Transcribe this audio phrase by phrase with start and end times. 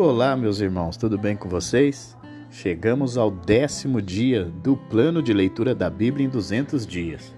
[0.00, 2.16] Olá, meus irmãos, tudo bem com vocês?
[2.52, 7.34] Chegamos ao décimo dia do plano de leitura da Bíblia em 200 dias.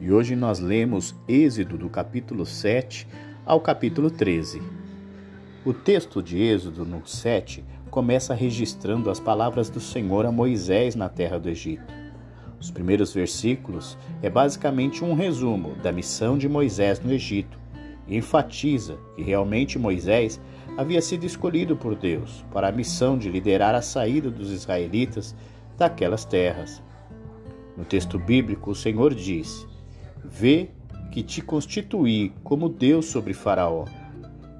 [0.00, 3.06] E hoje nós lemos Êxodo do capítulo 7
[3.44, 4.62] ao capítulo 13.
[5.66, 11.10] O texto de Êxodo no 7 começa registrando as palavras do Senhor a Moisés na
[11.10, 11.92] terra do Egito.
[12.58, 17.58] Os primeiros versículos é basicamente um resumo da missão de Moisés no Egito
[18.06, 20.40] e enfatiza que realmente Moisés
[20.78, 25.34] havia sido escolhido por Deus para a missão de liderar a saída dos israelitas
[25.76, 26.80] daquelas terras.
[27.76, 29.66] No texto bíblico, o Senhor diz:
[30.24, 30.70] Vê
[31.10, 33.86] que te constituí como Deus sobre Faraó.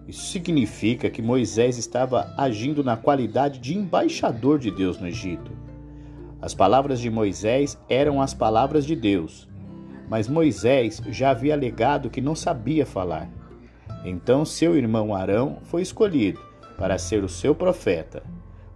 [0.09, 5.53] Isso significa que Moisés estava agindo na qualidade de embaixador de Deus no Egito.
[6.43, 9.49] As palavras de Moisés eram as palavras de Deus,
[10.09, 13.38] mas Moisés já havia alegado que não sabia falar.
[14.05, 16.41] Então seu irmão Arão foi escolhido
[16.77, 18.23] para ser o seu profeta.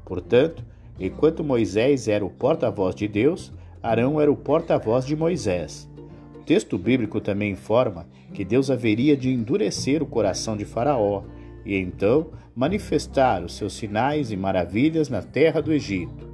[0.05, 0.65] Portanto,
[0.99, 3.53] enquanto Moisés era o porta-voz de Deus,
[3.83, 5.89] Arão era o porta-voz de Moisés.
[6.35, 11.23] O texto bíblico também informa que Deus haveria de endurecer o coração de Faraó
[11.65, 16.32] e então manifestar os seus sinais e maravilhas na terra do Egito.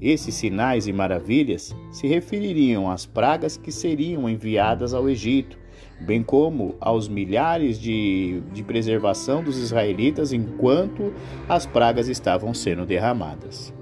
[0.00, 5.58] Esses sinais e maravilhas se refeririam às pragas que seriam enviadas ao Egito
[6.00, 11.12] bem como aos milhares de, de preservação dos israelitas enquanto
[11.48, 13.72] as pragas estavam sendo derramadas.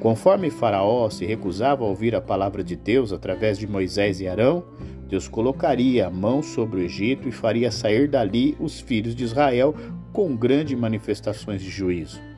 [0.00, 4.64] Conforme Faraó se recusava a ouvir a palavra de Deus através de Moisés e Arão,
[5.08, 9.74] Deus colocaria a mão sobre o Egito e faria sair dali os filhos de Israel
[10.12, 12.31] com grandes manifestações de juízo.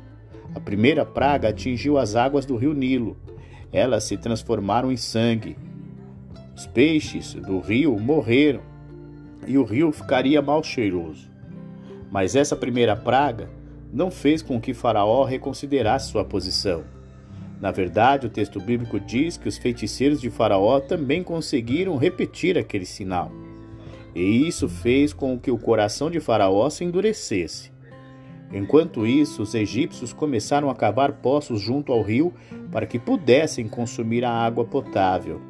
[0.54, 3.16] A primeira praga atingiu as águas do rio Nilo.
[3.72, 5.56] Elas se transformaram em sangue.
[6.56, 8.60] Os peixes do rio morreram
[9.46, 11.28] e o rio ficaria mal cheiroso.
[12.10, 13.50] Mas essa primeira praga
[13.92, 16.84] não fez com que Faraó reconsiderasse sua posição.
[17.60, 22.84] Na verdade, o texto bíblico diz que os feiticeiros de Faraó também conseguiram repetir aquele
[22.84, 23.32] sinal.
[24.14, 27.73] E isso fez com que o coração de Faraó se endurecesse.
[28.54, 32.32] Enquanto isso, os egípcios começaram a cavar poços junto ao rio
[32.70, 35.40] para que pudessem consumir a água potável.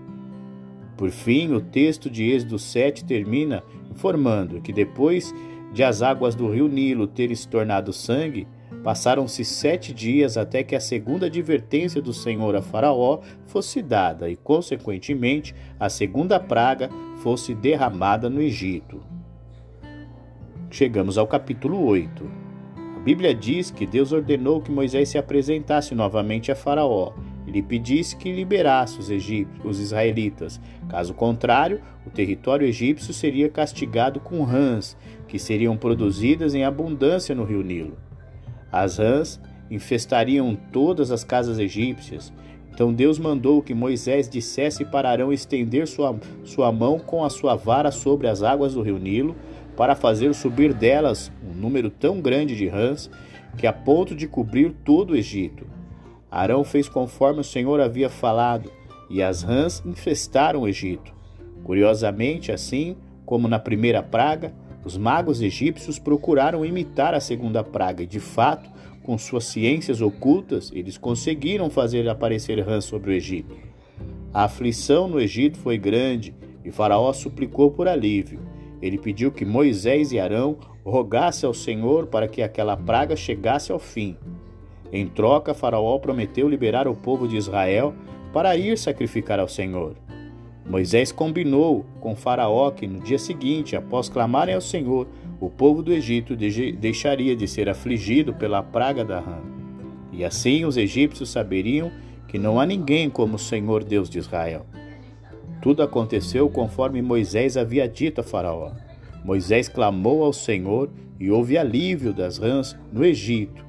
[0.96, 5.34] Por fim, o texto de Êxodo 7 termina informando que depois
[5.74, 8.48] de as águas do rio Nilo terem se tornado sangue,
[8.82, 14.36] passaram-se sete dias até que a segunda advertência do Senhor a Faraó fosse dada e,
[14.36, 19.02] consequentemente, a segunda praga fosse derramada no Egito.
[20.70, 22.43] Chegamos ao capítulo 8.
[23.04, 27.12] Bíblia diz que Deus ordenou que Moisés se apresentasse novamente a Faraó
[27.46, 30.58] e lhe pedisse que liberasse os, egípcios, os israelitas.
[30.88, 34.96] Caso contrário, o território egípcio seria castigado com rãs,
[35.28, 37.98] que seriam produzidas em abundância no rio Nilo.
[38.72, 39.38] As rãs
[39.70, 42.32] infestariam todas as casas egípcias.
[42.72, 47.54] Então Deus mandou que Moisés dissesse para Arão estender sua, sua mão com a sua
[47.54, 49.36] vara sobre as águas do rio Nilo,
[49.76, 53.10] para fazer subir delas um número tão grande de rãs
[53.56, 55.66] que a ponto de cobrir todo o Egito.
[56.30, 58.72] Arão fez conforme o Senhor havia falado,
[59.08, 61.14] e as rãs infestaram o Egito.
[61.62, 64.52] Curiosamente, assim como na primeira praga,
[64.84, 68.68] os magos egípcios procuraram imitar a segunda praga e, de fato,
[69.02, 73.56] com suas ciências ocultas, eles conseguiram fazer aparecer rãs sobre o Egito.
[74.32, 76.34] A aflição no Egito foi grande
[76.64, 78.40] e Faraó suplicou por alívio.
[78.84, 83.78] Ele pediu que Moisés e Arão rogassem ao Senhor para que aquela praga chegasse ao
[83.78, 84.14] fim.
[84.92, 87.94] Em troca, Faraó prometeu liberar o povo de Israel
[88.30, 89.96] para ir sacrificar ao Senhor.
[90.68, 95.08] Moisés combinou com Faraó que no dia seguinte, após clamarem ao Senhor,
[95.40, 99.38] o povo do Egito deixaria de ser afligido pela praga da rã.
[100.12, 101.90] E assim os egípcios saberiam
[102.28, 104.66] que não há ninguém como o Senhor Deus de Israel.
[105.64, 108.72] Tudo aconteceu conforme Moisés havia dito a Faraó.
[109.24, 113.64] Moisés clamou ao Senhor e houve alívio das rãs no Egito.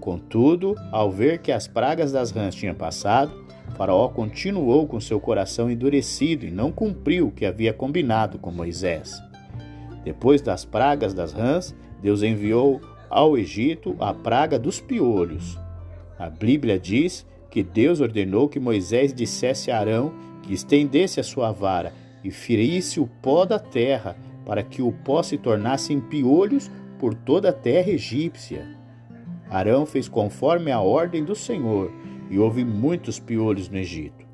[0.00, 3.32] Contudo, ao ver que as pragas das rãs tinham passado,
[3.74, 9.18] Faraó continuou com seu coração endurecido e não cumpriu o que havia combinado com Moisés.
[10.04, 15.58] Depois das pragas das rãs, Deus enviou ao Egito a praga dos piolhos.
[16.18, 20.12] A Bíblia diz que Deus ordenou que Moisés dissesse a Arão
[20.54, 21.92] estendesse a sua vara
[22.22, 27.14] e ferisse o pó da terra, para que o pó se tornasse em piolhos por
[27.14, 28.66] toda a terra egípcia.
[29.48, 31.90] Arão fez conforme a ordem do Senhor,
[32.30, 34.24] e houve muitos piolhos no Egito,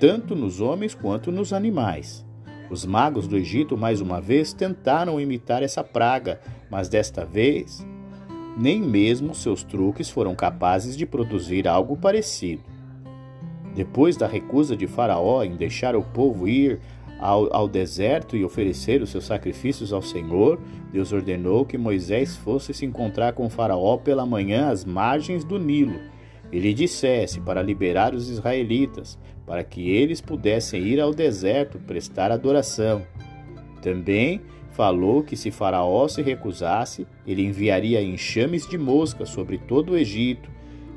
[0.00, 2.24] tanto nos homens quanto nos animais.
[2.70, 6.40] Os magos do Egito, mais uma vez, tentaram imitar essa praga,
[6.70, 7.86] mas desta vez
[8.56, 12.62] nem mesmo seus truques foram capazes de produzir algo parecido.
[13.74, 16.80] Depois da recusa de Faraó em deixar o povo ir
[17.18, 20.60] ao, ao, deserto e oferecer os seus sacrifícios ao Senhor,
[20.92, 25.98] Deus ordenou que Moisés fosse se encontrar com Faraó pela manhã às margens do Nilo.
[26.52, 32.30] E lhe dissesse para liberar os israelitas, para que eles pudessem ir ao deserto prestar
[32.30, 33.02] adoração.
[33.82, 34.40] Também
[34.70, 40.50] falou que se Faraó se recusasse, ele enviaria enxames de moscas sobre todo o Egito,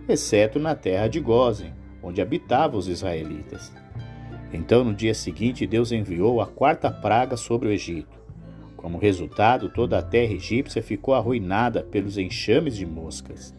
[0.07, 3.71] exceto na terra de Gozen, onde habitavam os israelitas.
[4.53, 8.17] Então, no dia seguinte, Deus enviou a quarta praga sobre o Egito.
[8.75, 13.53] Como resultado, toda a terra egípcia ficou arruinada pelos enxames de moscas.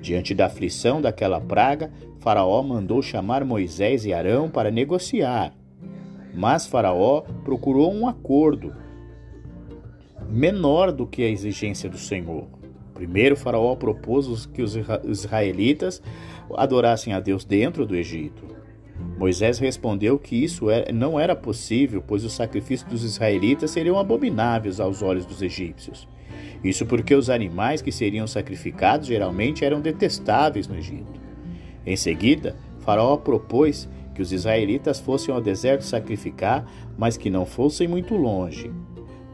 [0.00, 5.52] Diante da aflição daquela praga, Faraó mandou chamar Moisés e Arão para negociar.
[6.34, 8.74] Mas Faraó procurou um acordo
[10.28, 12.48] menor do que a exigência do Senhor.
[12.96, 16.02] Primeiro, Faraó propôs que os israelitas
[16.56, 18.42] adorassem a Deus dentro do Egito.
[19.18, 24.80] Moisés respondeu que isso é, não era possível, pois os sacrifícios dos israelitas seriam abomináveis
[24.80, 26.08] aos olhos dos egípcios.
[26.64, 31.20] Isso porque os animais que seriam sacrificados geralmente eram detestáveis no Egito.
[31.84, 36.64] Em seguida, Faraó propôs que os israelitas fossem ao deserto sacrificar,
[36.96, 38.72] mas que não fossem muito longe.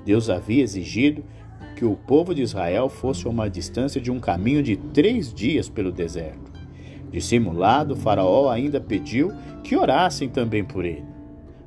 [0.05, 1.23] Deus havia exigido
[1.77, 5.69] que o povo de Israel fosse a uma distância de um caminho de três dias
[5.69, 6.53] pelo deserto.
[7.11, 9.33] Dissimulado, Faraó ainda pediu
[9.63, 11.05] que orassem também por ele.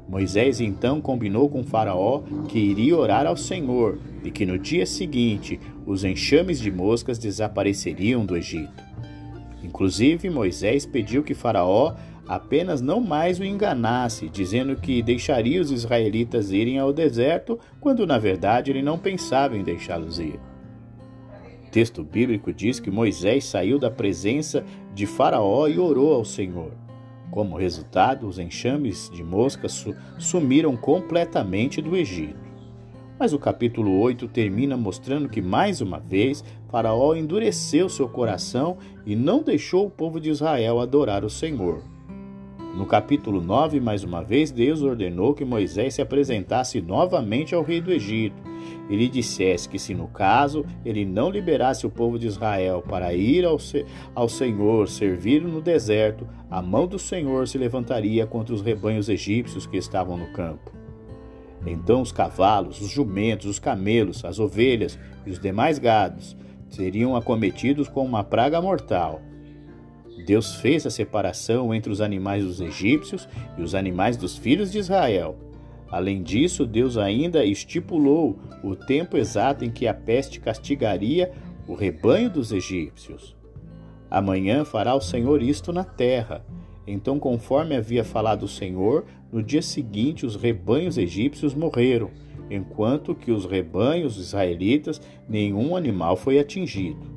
[0.07, 5.59] Moisés então combinou com Faraó que iria orar ao Senhor e que no dia seguinte
[5.85, 8.83] os enxames de moscas desapareceriam do Egito.
[9.63, 11.95] Inclusive, Moisés pediu que Faraó
[12.27, 18.17] apenas não mais o enganasse, dizendo que deixaria os israelitas irem ao deserto, quando na
[18.17, 20.39] verdade ele não pensava em deixá-los ir.
[21.67, 24.63] O texto bíblico diz que Moisés saiu da presença
[24.93, 26.71] de Faraó e orou ao Senhor.
[27.31, 29.85] Como resultado, os enxames de moscas
[30.17, 32.45] sumiram completamente do Egito.
[33.19, 39.15] Mas o capítulo 8 termina mostrando que, mais uma vez, Faraó endureceu seu coração e
[39.15, 41.94] não deixou o povo de Israel adorar o Senhor.
[42.75, 47.79] No capítulo 9, mais uma vez, Deus ordenou que Moisés se apresentasse novamente ao rei
[47.79, 48.35] do Egito
[48.89, 53.13] e lhe dissesse que, se no caso ele não liberasse o povo de Israel para
[53.13, 53.57] ir ao,
[54.13, 59.65] ao Senhor servir no deserto, a mão do Senhor se levantaria contra os rebanhos egípcios
[59.65, 60.69] que estavam no campo.
[61.65, 66.35] Então os cavalos, os jumentos, os camelos, as ovelhas e os demais gados
[66.69, 69.21] seriam acometidos com uma praga mortal.
[70.25, 74.79] Deus fez a separação entre os animais dos egípcios e os animais dos filhos de
[74.79, 75.37] Israel.
[75.89, 81.31] Além disso, Deus ainda estipulou o tempo exato em que a peste castigaria
[81.67, 83.35] o rebanho dos egípcios.
[84.09, 86.45] Amanhã fará o Senhor isto na terra.
[86.87, 92.11] Então, conforme havia falado o Senhor, no dia seguinte os rebanhos egípcios morreram,
[92.49, 97.14] enquanto que os rebanhos israelitas nenhum animal foi atingido.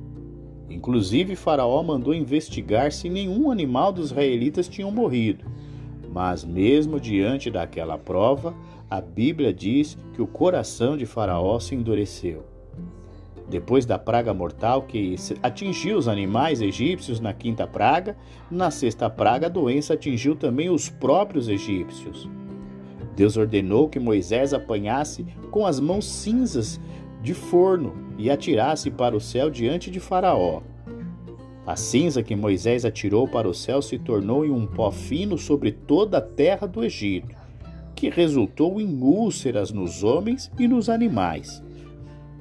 [0.70, 5.44] Inclusive, Faraó mandou investigar se nenhum animal dos israelitas tinham morrido.
[6.12, 8.54] Mas, mesmo diante daquela prova,
[8.90, 12.44] a Bíblia diz que o coração de Faraó se endureceu.
[13.48, 18.14] Depois da praga mortal que atingiu os animais egípcios na quinta praga,
[18.50, 22.28] na sexta praga a doença atingiu também os próprios egípcios.
[23.16, 26.78] Deus ordenou que Moisés apanhasse com as mãos cinzas
[27.22, 30.62] de forno e atirasse para o céu diante de Faraó.
[31.68, 35.70] A cinza que Moisés atirou para o céu se tornou em um pó fino sobre
[35.70, 37.36] toda a terra do Egito,
[37.94, 41.62] que resultou em úlceras nos homens e nos animais.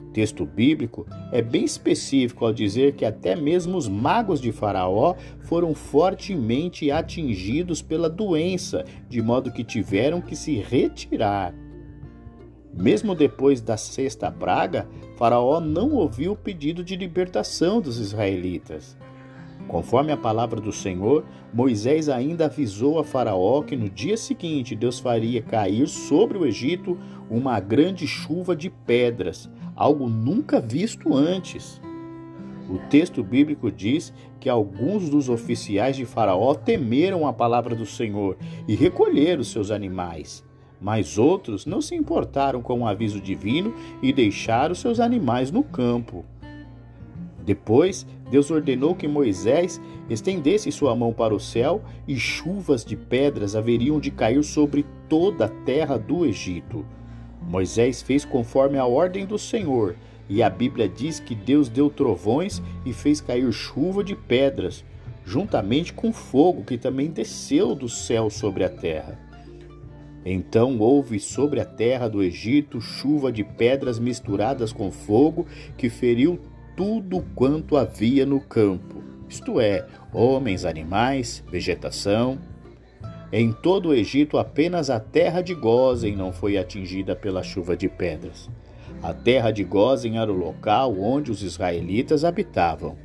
[0.02, 5.16] O texto bíblico é bem específico ao dizer que até mesmo os magos de Faraó
[5.42, 11.54] foram fortemente atingidos pela doença, de modo que tiveram que se retirar.
[12.78, 18.96] Mesmo depois da sexta praga, Faraó não ouviu o pedido de libertação dos israelitas.
[19.68, 25.00] Conforme a palavra do Senhor, Moisés ainda avisou a Faraó que no dia seguinte Deus
[25.00, 26.98] faria cair sobre o Egito
[27.30, 31.82] uma grande chuva de pedras, algo nunca visto antes.
[32.70, 38.38] O texto bíblico diz que alguns dos oficiais de Faraó temeram a palavra do Senhor
[38.68, 40.47] e recolheram seus animais.
[40.80, 46.24] Mas outros não se importaram com o aviso divino e deixaram seus animais no campo.
[47.44, 53.56] Depois, Deus ordenou que Moisés estendesse sua mão para o céu e chuvas de pedras
[53.56, 56.86] haveriam de cair sobre toda a terra do Egito.
[57.42, 59.96] Moisés fez conforme a ordem do Senhor,
[60.30, 64.84] e a Bíblia diz que Deus deu trovões e fez cair chuva de pedras,
[65.26, 69.27] juntamente com fogo que também desceu do céu sobre a terra.
[70.30, 76.38] Então houve sobre a terra do Egito chuva de pedras misturadas com fogo que feriu
[76.76, 82.38] tudo quanto havia no campo, isto é, homens, animais, vegetação.
[83.32, 87.88] Em todo o Egito, apenas a terra de Gozen não foi atingida pela chuva de
[87.88, 88.50] pedras.
[89.02, 92.98] A terra de Gozen era o local onde os israelitas habitavam.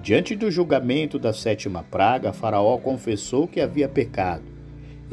[0.00, 4.53] Diante do julgamento da sétima praga, Faraó confessou que havia pecado.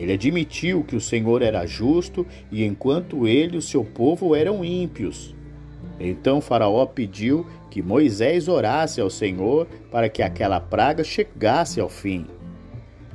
[0.01, 4.65] Ele admitiu que o Senhor era justo e enquanto ele e o seu povo eram
[4.65, 5.35] ímpios.
[5.99, 12.25] Então Faraó pediu que Moisés orasse ao Senhor para que aquela praga chegasse ao fim.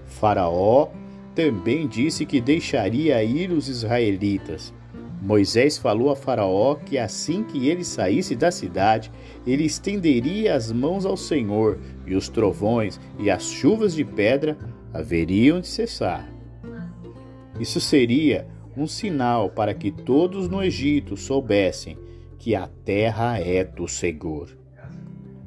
[0.05, 0.91] Faraó
[1.35, 4.73] também disse que deixaria ir os israelitas.
[5.21, 9.11] Moisés falou a Faraó que assim que ele saísse da cidade,
[9.45, 14.57] ele estenderia as mãos ao Senhor, e os trovões e as chuvas de pedra
[14.95, 16.36] haveriam de cessar.
[17.59, 18.47] Isso seria
[18.77, 21.99] um sinal para que todos no Egito soubessem
[22.39, 24.57] que a terra é do Senhor.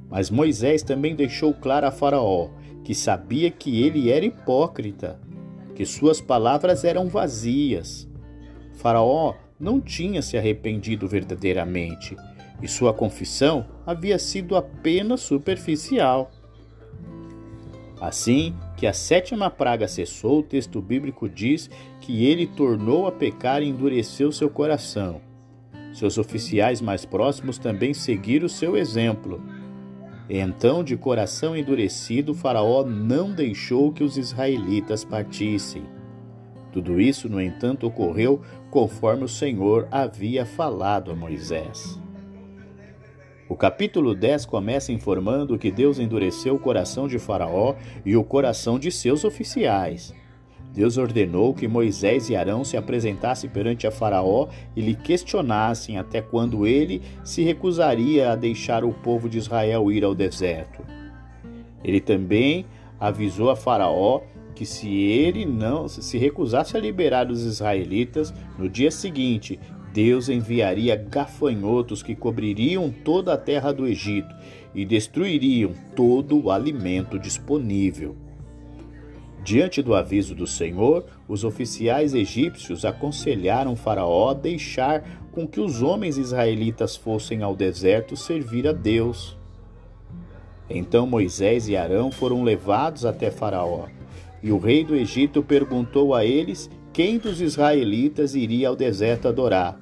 [0.10, 2.50] Mas Moisés também deixou claro a Faraó
[2.84, 5.20] que sabia que ele era hipócrita,
[5.76, 8.10] que suas palavras eram vazias.
[8.74, 12.16] Faraó não tinha se arrependido verdadeiramente
[12.62, 16.32] e sua confissão havia sido apenas superficial.
[18.00, 23.62] Assim que a sétima praga cessou, o texto bíblico diz que ele tornou a pecar
[23.62, 25.22] e endureceu seu coração.
[25.94, 29.44] Seus oficiais mais próximos também seguiram seu exemplo.
[30.30, 35.84] Então, de coração endurecido, Faraó não deixou que os israelitas partissem.
[36.72, 42.00] Tudo isso, no entanto, ocorreu conforme o Senhor havia falado a Moisés.
[43.50, 47.74] O capítulo 10 começa informando que Deus endureceu o coração de Faraó
[48.06, 50.14] e o coração de seus oficiais.
[50.72, 56.22] Deus ordenou que Moisés e Arão se apresentassem perante a Faraó e lhe questionassem até
[56.22, 60.84] quando ele se recusaria a deixar o povo de Israel ir ao deserto.
[61.84, 62.68] Ele também
[63.00, 64.22] avisou a Faraó
[64.54, 69.58] que se ele não se recusasse a liberar os israelitas, no dia seguinte
[69.94, 74.34] Deus enviaria gafanhotos que cobririam toda a terra do Egito
[74.74, 78.16] e destruiriam todo o alimento disponível.
[79.44, 85.82] Diante do aviso do Senhor, os oficiais egípcios aconselharam Faraó a deixar com que os
[85.82, 89.38] homens israelitas fossem ao deserto servir a Deus.
[90.70, 93.88] Então Moisés e Arão foram levados até Faraó,
[94.44, 99.80] e o rei do Egito perguntou a eles quem dos israelitas iria ao deserto adorar.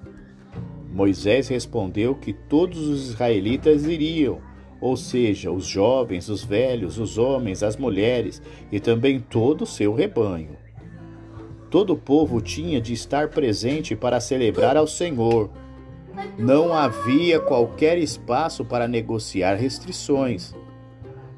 [0.92, 4.40] Moisés respondeu que todos os israelitas iriam,
[4.82, 9.94] ou seja, os jovens, os velhos, os homens, as mulheres e também todo o seu
[9.94, 10.58] rebanho.
[11.70, 15.50] Todo o povo tinha de estar presente para celebrar ao Senhor.
[16.38, 20.56] Não havia qualquer espaço para negociar restrições.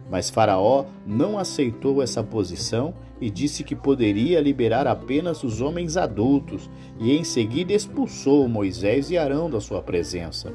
[0.10, 6.70] Mas Faraó não aceitou essa posição e disse que poderia liberar apenas os homens adultos,
[7.00, 10.54] e em seguida expulsou Moisés e Arão da sua presença.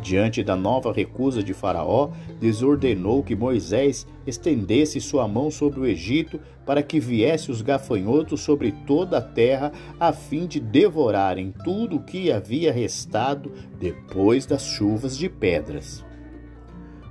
[0.00, 6.38] Diante da nova recusa de Faraó, desordenou que Moisés estendesse sua mão sobre o Egito
[6.64, 12.02] para que viesse os gafanhotos sobre toda a terra, a fim de devorarem tudo o
[12.02, 16.04] que havia restado depois das chuvas de pedras.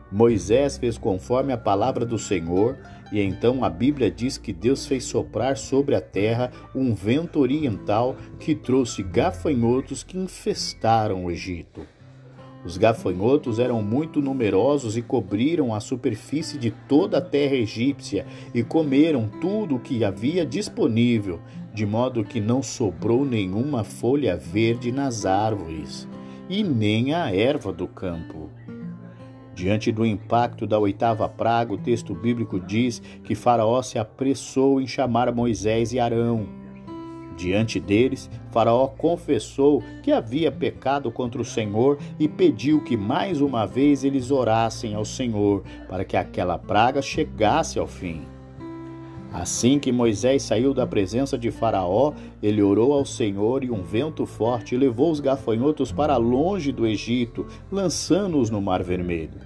[0.10, 2.78] Moisés fez conforme a palavra do Senhor,
[3.12, 8.16] e então a Bíblia diz que Deus fez soprar sobre a terra um vento oriental
[8.40, 11.86] que trouxe gafanhotos que infestaram o Egito.
[12.66, 18.62] Os gafanhotos eram muito numerosos e cobriram a superfície de toda a terra egípcia e
[18.62, 21.40] comeram tudo o que havia disponível,
[21.74, 26.08] de modo que não sobrou nenhuma folha verde nas árvores
[26.50, 28.50] e nem a erva do campo.
[29.58, 34.86] Diante do impacto da oitava praga, o texto bíblico diz que Faraó se apressou em
[34.86, 36.48] chamar Moisés e Arão.
[37.36, 43.66] Diante deles, Faraó confessou que havia pecado contra o Senhor e pediu que mais uma
[43.66, 48.37] vez eles orassem ao Senhor para que aquela praga chegasse ao fim.
[49.40, 54.26] Assim que Moisés saiu da presença de Faraó, ele orou ao Senhor e um vento
[54.26, 59.40] forte levou os gafanhotos para longe do Egito, lançando-os no Mar Vermelho.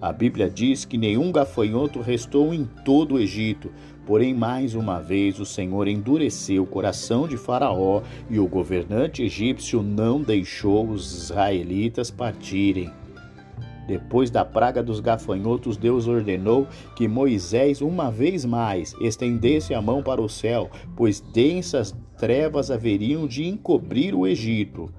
[0.00, 3.70] A Bíblia diz que nenhum gafanhoto restou em todo o Egito,
[4.06, 9.82] porém, mais uma vez, o Senhor endureceu o coração de Faraó e o governante egípcio
[9.82, 12.90] não deixou os israelitas partirem.
[13.86, 20.02] Depois da praga dos gafanhotos, Deus ordenou que Moisés, uma vez mais, estendesse a mão
[20.02, 24.90] para o céu, pois densas trevas haveriam de encobrir o Egito.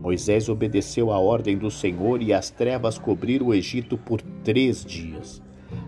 [0.00, 5.42] Moisés obedeceu à ordem do Senhor e as trevas cobriram o Egito por três dias.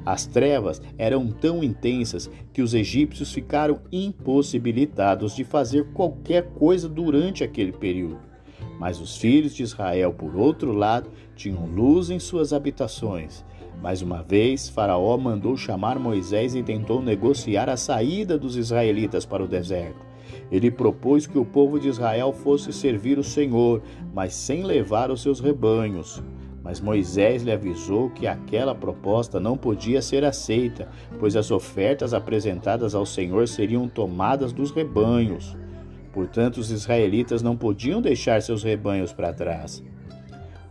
[0.05, 7.45] As trevas eram tão intensas que os egípcios ficaram impossibilitados de fazer qualquer coisa durante
[7.45, 8.36] aquele período.
[8.79, 13.45] Mas os filhos de Israel, por outro lado, tinham luz em suas habitações.
[13.83, 19.45] Mais uma vez, Faraó mandou chamar Moisés e tentou negociar a saída dos israelitas para
[19.45, 20.05] o deserto.
[20.51, 23.83] Ele propôs que o povo de Israel fosse servir o Senhor,
[24.15, 26.23] mas sem levar os seus rebanhos.
[26.63, 32.95] Mas Moisés lhe avisou que aquela proposta não podia ser aceita, pois as ofertas apresentadas
[32.95, 35.57] ao Senhor seriam tomadas dos rebanhos.
[36.17, 39.85] Portanto, os israelitas não podiam deixar seus rebanhos para trás.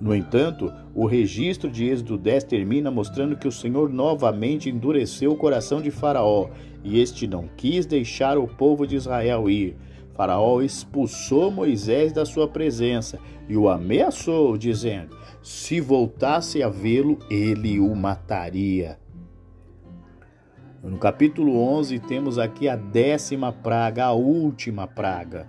[0.01, 5.37] No entanto, o registro de Êxodo 10 termina mostrando que o Senhor novamente endureceu o
[5.37, 6.49] coração de Faraó
[6.83, 9.77] e este não quis deixar o povo de Israel ir.
[10.15, 17.79] Faraó expulsou Moisés da sua presença e o ameaçou, dizendo: se voltasse a vê-lo, ele
[17.79, 18.97] o mataria.
[20.85, 25.47] No capítulo 11, temos aqui a décima praga, a última praga,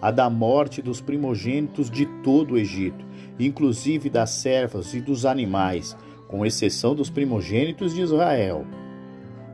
[0.00, 3.04] a da morte dos primogênitos de todo o Egito,
[3.38, 5.94] inclusive das servas e dos animais,
[6.26, 8.64] com exceção dos primogênitos de Israel.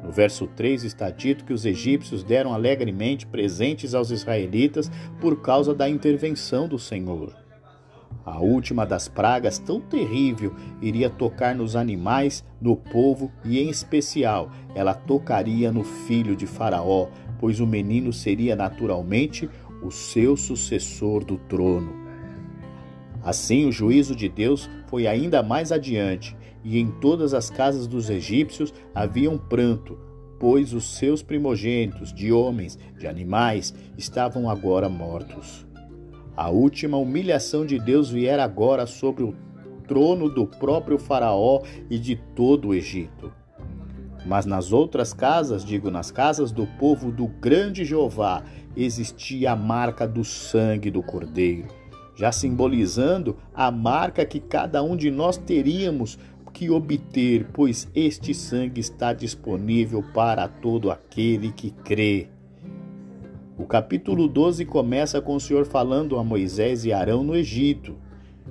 [0.04, 4.88] No verso 3 está dito que os egípcios deram alegremente presentes aos israelitas
[5.20, 7.43] por causa da intervenção do Senhor.
[8.24, 14.50] A última das pragas, tão terrível, iria tocar nos animais, no povo e, em especial,
[14.74, 19.48] ela tocaria no filho de Faraó, pois o menino seria naturalmente
[19.82, 21.92] o seu sucessor do trono.
[23.22, 28.08] Assim, o juízo de Deus foi ainda mais adiante, e em todas as casas dos
[28.08, 29.98] egípcios havia um pranto,
[30.40, 35.66] pois os seus primogênitos, de homens, de animais, estavam agora mortos.
[36.36, 39.34] A última humilhação de Deus viera agora sobre o
[39.86, 43.32] trono do próprio Faraó e de todo o Egito.
[44.26, 48.42] Mas nas outras casas, digo nas casas do povo do grande Jeová,
[48.76, 51.68] existia a marca do sangue do Cordeiro,
[52.16, 56.18] já simbolizando a marca que cada um de nós teríamos
[56.52, 62.28] que obter, pois este sangue está disponível para todo aquele que crê.
[63.56, 67.94] O capítulo 12 começa com o Senhor falando a Moisés e Arão no Egito.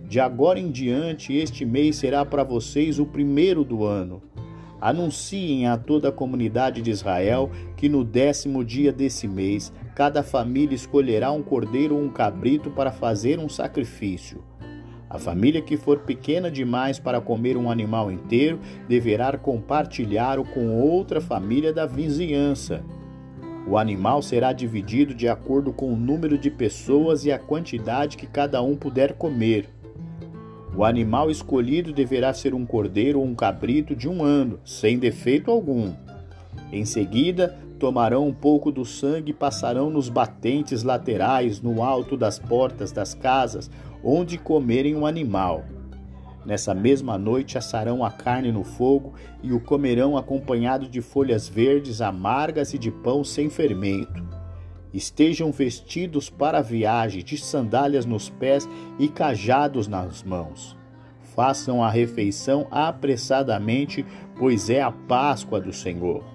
[0.07, 4.23] De agora em diante, este mês será para vocês o primeiro do ano.
[4.79, 10.73] Anunciem a toda a comunidade de Israel que no décimo dia desse mês, cada família
[10.73, 14.41] escolherá um cordeiro ou um cabrito para fazer um sacrifício.
[15.09, 21.19] A família que for pequena demais para comer um animal inteiro deverá compartilhá-lo com outra
[21.19, 22.81] família da vizinhança.
[23.65, 28.27] O animal será dividido de acordo com o número de pessoas e a quantidade que
[28.27, 29.69] cada um puder comer.
[30.75, 35.49] O animal escolhido deverá ser um cordeiro ou um cabrito de um ano, sem defeito
[35.49, 35.93] algum.
[36.71, 42.39] Em seguida, tomarão um pouco do sangue e passarão nos batentes laterais, no alto das
[42.39, 43.69] portas das casas,
[44.03, 45.63] onde comerem o animal.
[46.45, 52.01] Nessa mesma noite assarão a carne no fogo e o comerão acompanhado de folhas verdes
[52.01, 54.23] amargas e de pão sem fermento.
[54.93, 58.67] Estejam vestidos para a viagem, de sandálias nos pés
[58.99, 60.77] e cajados nas mãos.
[61.35, 64.05] Façam a refeição apressadamente,
[64.37, 66.32] pois é a Páscoa do Senhor.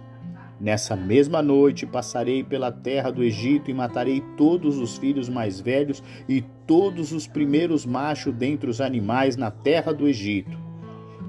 [0.61, 6.03] Nessa mesma noite passarei pela terra do Egito e matarei todos os filhos mais velhos
[6.29, 10.59] e todos os primeiros machos dentre os animais na terra do Egito.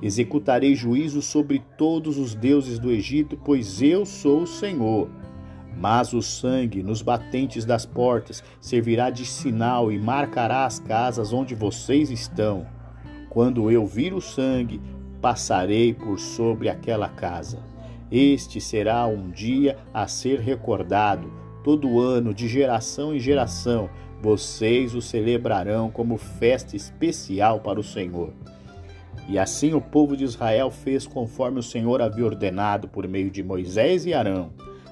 [0.01, 5.09] Executarei juízo sobre todos os deuses do Egito, pois eu sou o Senhor.
[5.77, 11.53] Mas o sangue nos batentes das portas servirá de sinal e marcará as casas onde
[11.53, 12.65] vocês estão.
[13.29, 14.81] Quando eu vir o sangue,
[15.21, 17.59] passarei por sobre aquela casa.
[18.11, 21.31] Este será um dia a ser recordado,
[21.63, 23.89] todo ano, de geração em geração.
[24.21, 28.33] Vocês o celebrarão como festa especial para o Senhor.
[29.27, 33.43] E assim o povo de Israel fez conforme o Senhor havia ordenado por meio de
[33.43, 34.49] Moisés e Arão.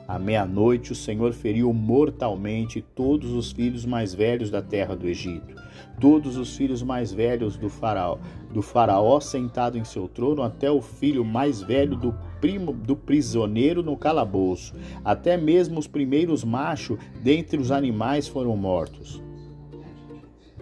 [0.07, 5.53] À meia-noite, o Senhor feriu mortalmente todos os filhos mais velhos da terra do Egito,
[5.99, 8.17] todos os filhos mais velhos do faraó,
[8.53, 13.83] do faraó sentado em seu trono, até o filho mais velho do primo do prisioneiro
[13.83, 14.73] no calabouço.
[15.03, 19.26] Até mesmo os primeiros machos dentre os animais foram mortos.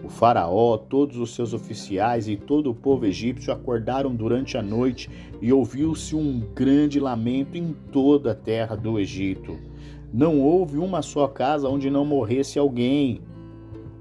[0.06, 5.10] O faraó, todos os seus oficiais e todo o povo egípcio acordaram durante a noite
[5.42, 9.58] e ouviu-se um grande lamento em toda a terra do Egito.
[10.14, 13.20] Não houve uma só casa onde não morresse alguém.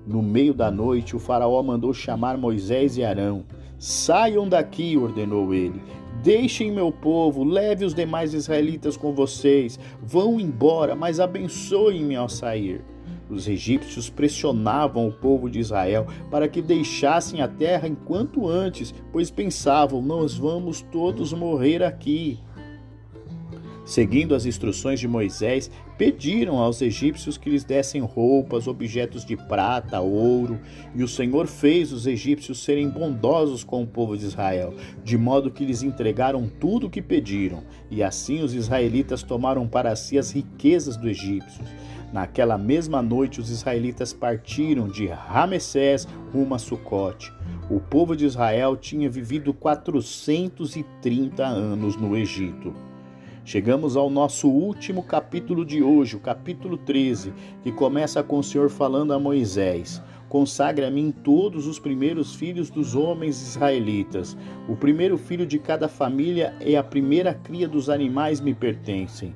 [0.05, 3.43] No meio da noite, o faraó mandou chamar Moisés e Arão.
[3.79, 5.81] Saiam daqui, ordenou ele.
[6.21, 9.79] Deixem meu povo, leve os demais israelitas com vocês.
[10.03, 12.85] Vão embora, mas abençoem-me ao sair.
[13.29, 19.31] Os egípcios pressionavam o povo de Israel para que deixassem a terra enquanto antes, pois
[19.31, 22.39] pensavam: nós vamos todos morrer aqui.
[23.85, 30.01] Seguindo as instruções de Moisés, pediram aos egípcios que lhes dessem roupas, objetos de prata,
[30.01, 30.59] ouro,
[30.95, 35.51] e o Senhor fez os egípcios serem bondosos com o povo de Israel, de modo
[35.51, 40.31] que lhes entregaram tudo o que pediram, e assim os israelitas tomaram para si as
[40.31, 41.67] riquezas dos egípcios.
[42.15, 47.29] Naquela mesma noite, os israelitas partiram de Ramessés rumo a Sucote.
[47.69, 52.73] O povo de Israel tinha vivido 430 anos no Egito.
[53.43, 58.69] Chegamos ao nosso último capítulo de hoje, o capítulo 13, que começa com o Senhor
[58.69, 64.37] falando a Moisés: Consagre a mim todos os primeiros filhos dos homens israelitas.
[64.69, 69.35] O primeiro filho de cada família e a primeira cria dos animais me pertencem.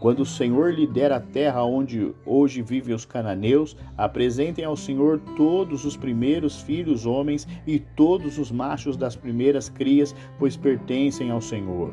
[0.00, 5.20] Quando o Senhor lhe der a terra onde hoje vivem os cananeus, apresentem ao Senhor
[5.36, 11.42] todos os primeiros filhos homens e todos os machos das primeiras crias, pois pertencem ao
[11.42, 11.92] Senhor.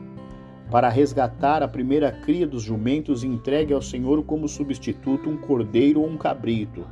[0.71, 6.07] Para resgatar a primeira cria dos jumentos, entregue ao Senhor como substituto um cordeiro ou
[6.07, 6.87] um cabrito.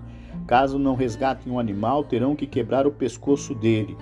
[0.45, 3.95] Caso não resgatem um animal, terão que quebrar o pescoço dele.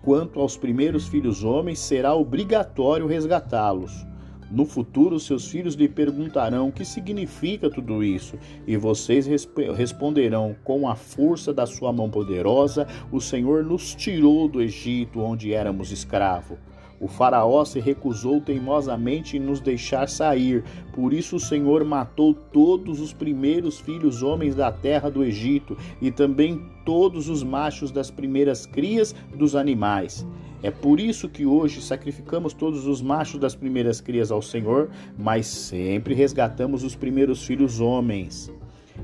[0.00, 4.11] Quanto aos primeiros filhos homens, será obrigatório resgatá-los.
[4.52, 10.54] No futuro, seus filhos lhe perguntarão o que significa tudo isso, e vocês resp responderão:
[10.62, 15.90] Com a força da sua mão poderosa, o Senhor nos tirou do Egito, onde éramos
[15.90, 16.58] escravos.
[17.02, 20.62] O Faraó se recusou teimosamente em nos deixar sair,
[20.92, 26.12] por isso o Senhor matou todos os primeiros filhos homens da terra do Egito e
[26.12, 30.24] também todos os machos das primeiras crias dos animais.
[30.62, 34.88] É por isso que hoje sacrificamos todos os machos das primeiras crias ao Senhor,
[35.18, 38.48] mas sempre resgatamos os primeiros filhos homens.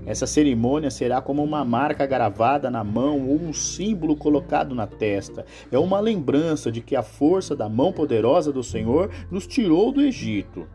[0.06, 5.44] Essa cerimônia será como uma marca gravada na mão ou um símbolo colocado na testa.
[5.70, 10.00] É uma lembrança de que a força da mão poderosa do Senhor nos tirou do
[10.00, 10.66] Egito.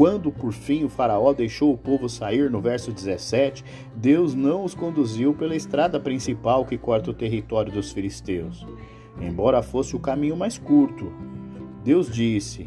[0.00, 3.62] Quando por fim o Faraó deixou o povo sair, no verso 17,
[3.94, 8.66] Deus não os conduziu pela estrada principal que corta o território dos filisteus,
[9.20, 11.12] embora fosse o caminho mais curto.
[11.84, 12.66] Deus disse: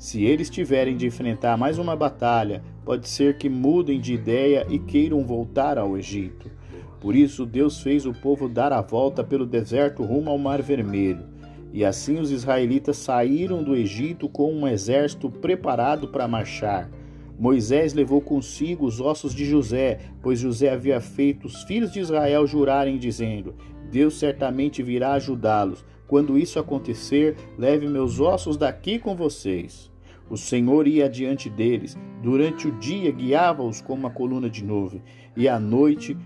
[0.00, 4.78] Se eles tiverem de enfrentar mais uma batalha, pode ser que mudem de ideia e
[4.78, 6.50] queiram voltar ao Egito.
[6.98, 11.26] Por isso, Deus fez o povo dar a volta pelo deserto rumo ao Mar Vermelho.
[11.70, 16.90] E assim os israelitas saíram do Egito com um exército preparado para marchar.
[17.38, 22.46] Moisés levou consigo os ossos de José, pois José havia feito os filhos de Israel
[22.46, 23.54] jurarem, dizendo:
[23.92, 25.84] Deus certamente virá ajudá-los.
[26.06, 29.89] Quando isso acontecer, leve meus ossos daqui com vocês.
[30.30, 31.98] O Senhor ia adiante deles.
[32.22, 35.02] Durante o dia guiava-os como uma coluna de nuvem,
[35.36, 36.16] e à noite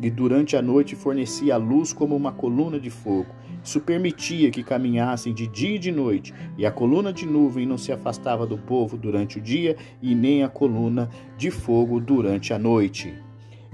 [0.00, 3.34] e durante a noite fornecia a luz como uma coluna de fogo.
[3.64, 7.78] Isso permitia que caminhassem de dia e de noite, e a coluna de nuvem não
[7.78, 12.58] se afastava do povo durante o dia, e nem a coluna de fogo durante a
[12.58, 13.14] noite.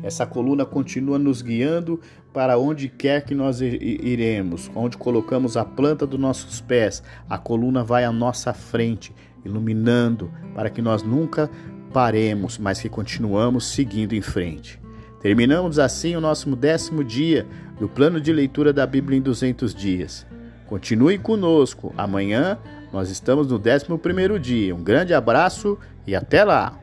[0.03, 2.01] Essa coluna continua nos guiando
[2.33, 7.85] para onde quer que nós iremos, onde colocamos a planta dos nossos pés, a coluna
[7.85, 11.51] vai à nossa frente, iluminando para que nós nunca
[11.93, 14.81] paremos, mas que continuamos seguindo em frente.
[15.21, 17.47] Terminamos assim o nosso décimo dia
[17.79, 20.27] do plano de leitura da Bíblia em 200 dias.
[20.67, 21.95] Continue conosco.
[21.97, 22.59] Amanhã
[22.93, 24.75] nós estamos no décimo primeiro dia.
[24.75, 26.82] Um grande abraço e até lá!